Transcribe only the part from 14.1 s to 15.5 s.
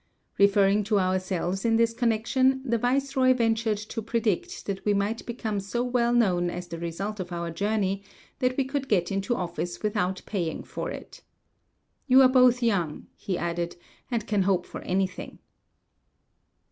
can hope for anything."